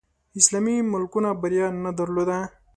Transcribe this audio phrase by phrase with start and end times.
[0.39, 2.37] اسلامي ملکونو بریا نه درلوده